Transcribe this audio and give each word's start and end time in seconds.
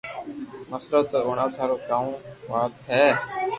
مسلو 0.71 0.99
تو 1.09 1.17
ھڻاو 1.27 1.47
ٿارو 1.55 1.75
ڪو 1.77 1.83
ڪاو 1.89 2.09
وات 2.49 2.73
ھي 2.89 3.05